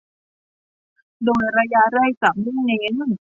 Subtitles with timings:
[1.25, 2.93] โดยระยะแรกจะมุ่งเน้น